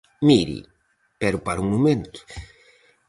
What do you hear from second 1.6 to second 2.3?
un momento.